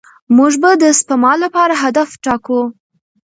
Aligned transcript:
موږ 0.37 0.53
به 0.61 0.71
د 0.81 0.83
سپما 0.99 1.33
لپاره 1.43 1.73
هدف 1.83 2.09
ټاکو. 2.23 2.61